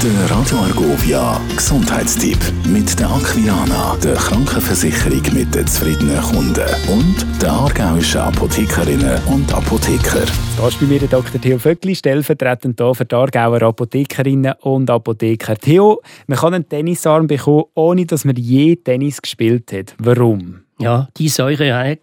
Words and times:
Der 0.00 0.30
Radio 0.30 0.58
Argovia 0.58 1.40
Gesundheitstipp 1.56 2.38
mit 2.68 2.96
der 3.00 3.10
Aquilana, 3.10 3.96
der 3.96 4.14
Krankenversicherung 4.14 5.22
mit 5.34 5.52
den 5.52 5.66
zufriedenen 5.66 6.22
Kunden 6.22 6.68
und 6.88 7.42
der 7.42 7.50
aargauischen 7.50 8.20
Apothekerinnen 8.20 9.20
und 9.24 9.52
Apotheker. 9.52 10.24
Da 10.56 10.68
ist 10.68 10.78
bei 10.78 10.86
mir 10.86 11.00
der 11.00 11.08
Dr. 11.08 11.40
Theo 11.40 11.58
Vöckli, 11.58 11.96
stellvertretend 11.96 12.80
hier 12.80 12.94
für 12.94 13.06
die 13.06 13.14
Aargauer 13.16 13.60
Apothekerinnen 13.60 14.54
und 14.60 14.88
Apotheker. 14.88 15.56
Theo, 15.56 16.00
man 16.28 16.38
kann 16.38 16.54
einen 16.54 16.68
Tennisarm 16.68 17.26
bekommen, 17.26 17.64
ohne 17.74 18.06
dass 18.06 18.24
man 18.24 18.36
je 18.36 18.76
Tennis 18.76 19.20
gespielt 19.20 19.72
hat. 19.72 19.96
Warum? 19.98 20.67
Ja, 20.80 21.08
die 21.16 21.28
Säure 21.28 21.74
hatte 21.74 22.00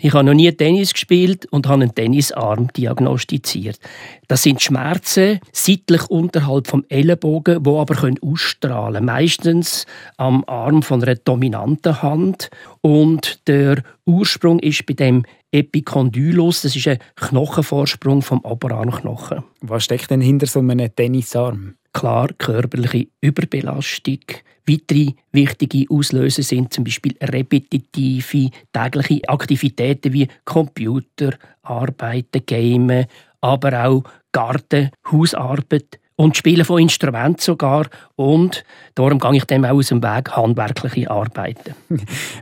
ich. 0.00 0.06
Ich 0.06 0.12
habe 0.12 0.24
noch 0.24 0.34
nie 0.34 0.50
Tennis 0.52 0.92
gespielt 0.92 1.46
und 1.46 1.68
habe 1.68 1.82
einen 1.82 1.94
Tennisarm 1.94 2.68
diagnostiziert. 2.72 3.78
Das 4.26 4.42
sind 4.42 4.60
Schmerzen 4.60 5.38
seitlich 5.52 6.10
unterhalb 6.10 6.66
vom 6.66 6.84
Ellenbogen, 6.88 7.64
wo 7.64 7.80
aber 7.80 7.94
können 7.94 8.18
ausstrahlen. 8.20 9.04
Meistens 9.04 9.86
am 10.16 10.44
Arm 10.46 10.82
von 10.82 11.02
einer 11.02 11.14
dominanten 11.14 12.02
Hand 12.02 12.50
und 12.80 13.46
der 13.46 13.82
Ursprung 14.04 14.58
ist 14.58 14.84
bei 14.86 14.94
dem 14.94 15.24
Epicondylus. 15.52 16.62
Das 16.62 16.74
ist 16.74 16.88
ein 16.88 16.98
Knochenvorsprung 17.16 18.22
vom 18.22 18.40
Oberarmknochen. 18.40 19.44
Was 19.60 19.84
steckt 19.84 20.10
denn 20.10 20.20
hinter 20.20 20.46
so 20.46 20.58
einem 20.58 20.94
Tennisarm? 20.94 21.77
Klar, 21.92 22.28
körperliche 22.38 23.08
Überbelastung. 23.20 24.20
Weitere 24.68 25.14
wichtige 25.32 25.86
Auslöser 25.88 26.42
sind 26.42 26.72
zum 26.72 26.84
Beispiel 26.84 27.14
repetitive 27.22 28.50
tägliche 28.72 29.26
Aktivitäten 29.28 30.12
wie 30.12 30.28
Computer, 30.44 31.30
Arbeiten, 31.62 32.42
Gamen, 32.44 33.06
aber 33.40 33.86
auch 33.86 34.04
Garten, 34.30 34.90
Hausarbeit 35.10 35.98
und 36.18 36.36
Spielen 36.36 36.64
von 36.64 36.82
Instrumenten 36.82 37.40
sogar. 37.40 37.86
Und 38.16 38.64
darum 38.96 39.20
gehe 39.20 39.36
ich 39.36 39.44
dem 39.44 39.64
auch 39.64 39.76
aus 39.76 39.88
dem 39.88 40.02
Weg 40.02 40.32
handwerkliche 40.32 41.10
Arbeiten. 41.10 41.74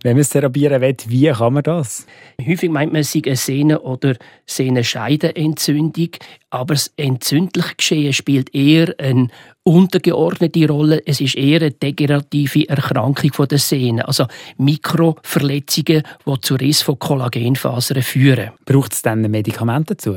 Wenn 0.02 0.12
man 0.14 0.22
es 0.22 0.30
therapieren 0.30 0.80
will, 0.80 0.96
wie 1.06 1.30
kann 1.30 1.52
man 1.52 1.62
das? 1.62 2.06
Häufig 2.44 2.70
meint 2.70 2.92
man, 2.92 3.02
es 3.02 3.12
sei 3.12 3.22
eine 3.24 3.36
Sehne- 3.36 3.80
oder 3.80 4.14
Sehnenscheidenentzündung. 4.46 6.08
Aber 6.56 6.72
das 6.72 6.90
entzündliche 6.96 7.74
Geschehen 7.76 8.12
spielt 8.14 8.54
eher 8.54 8.94
eine 8.98 9.28
untergeordnete 9.62 10.68
Rolle. 10.68 11.02
Es 11.04 11.20
ist 11.20 11.34
eher 11.34 11.60
eine 11.60 11.72
degenerative 11.72 12.68
Erkrankung 12.68 13.48
der 13.48 13.58
Sehne, 13.58 14.06
also 14.06 14.26
Mikroverletzungen, 14.56 16.02
die 16.26 16.40
zu 16.40 16.54
Riss 16.54 16.80
von 16.82 16.98
Kollagenfasern 16.98 18.02
führen. 18.02 18.52
Braucht 18.64 18.94
es 18.94 19.02
dann 19.02 19.20
Medikamente 19.22 19.94
dazu? 19.96 20.16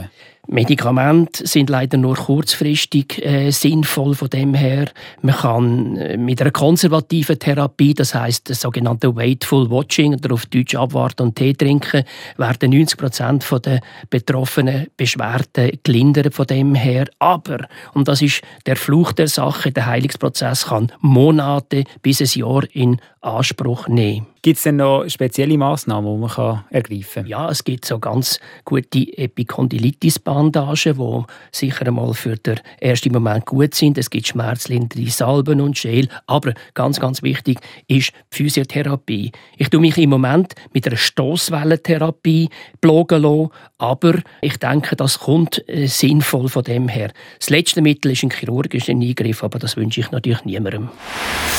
Medikamente 0.51 1.45
sind 1.45 1.69
leider 1.69 1.97
nur 1.97 2.15
kurzfristig 2.15 3.23
äh, 3.23 3.51
sinnvoll 3.51 4.15
von 4.15 4.31
dem 4.31 4.55
her. 4.55 4.87
Man 5.21 5.35
kann 5.35 5.95
äh, 5.97 6.17
mit 6.17 6.41
einer 6.41 6.49
konservativen 6.49 7.37
Therapie, 7.37 7.93
das 7.93 8.15
heißt 8.15 8.49
das 8.49 8.61
sogenannte 8.61 9.15
Waitful 9.15 9.69
Watching 9.69 10.15
oder 10.15 10.33
auf 10.33 10.47
Deutsch 10.47 10.73
abwarten 10.73 11.21
und 11.21 11.35
Tee 11.35 11.53
trinken, 11.53 12.03
werden 12.37 12.71
90 12.71 12.97
Prozent 12.97 13.45
der 13.63 13.81
betroffenen 14.09 14.87
Beschwerden 14.97 15.77
gelindert 15.83 16.28
von 16.31 16.47
dem 16.47 16.75
her. 16.75 17.05
Aber 17.19 17.59
und 17.93 18.07
das 18.07 18.21
ist 18.21 18.41
der 18.65 18.75
Fluch 18.75 19.11
der 19.11 19.27
Sache, 19.27 19.71
der 19.71 19.85
Heilungsprozess 19.85 20.67
kann 20.67 20.91
Monate 20.99 21.83
bis 22.01 22.21
ein 22.21 22.39
Jahr 22.39 22.63
in 22.73 22.99
Anspruch 23.21 23.87
nehmen. 23.87 24.27
Gibt 24.41 24.57
es 24.57 24.63
denn 24.63 24.77
noch 24.77 25.07
spezielle 25.07 25.57
Massnahmen, 25.57 26.15
die 26.15 26.21
man 26.21 26.29
kann 26.29 26.63
ergreifen 26.69 27.23
kann? 27.23 27.27
Ja, 27.27 27.49
es 27.49 27.63
gibt 27.63 27.85
so 27.85 27.99
ganz 27.99 28.39
gute 28.63 29.17
Epikondylitis-Bandagen, 29.17 30.97
die 30.97 31.23
sicher 31.51 31.87
einmal 31.87 32.13
für 32.13 32.37
den 32.37 32.59
ersten 32.79 33.11
Moment 33.11 33.45
gut 33.45 33.75
sind. 33.75 33.97
Es 33.97 34.09
gibt 34.09 34.27
schmerzlindernde 34.27 35.11
Salben 35.11 35.61
und 35.61 35.77
Schäl. 35.77 36.07
Aber 36.27 36.53
ganz, 36.73 36.99
ganz 36.99 37.21
wichtig 37.21 37.59
ist 37.87 38.11
die 38.31 38.37
Physiotherapie. 38.37 39.31
Ich 39.57 39.69
tue 39.69 39.81
mich 39.81 39.97
im 39.97 40.09
Moment 40.09 40.53
mit 40.73 40.87
einer 40.87 40.97
Stoßwellentherapie 40.97 42.49
blogen 42.79 43.49
aber 43.77 44.19
ich 44.41 44.57
denke, 44.57 44.95
das 44.95 45.19
kommt 45.19 45.67
äh, 45.67 45.87
sinnvoll 45.87 46.49
von 46.49 46.63
dem 46.63 46.87
her. 46.87 47.11
Das 47.39 47.49
letzte 47.49 47.81
Mittel 47.81 48.11
ist 48.11 48.23
ein 48.23 48.31
chirurgischer 48.31 48.91
Eingriff, 48.91 49.43
aber 49.43 49.59
das 49.59 49.77
wünsche 49.77 50.01
ich 50.01 50.11
natürlich 50.11 50.45
niemandem. 50.45 50.89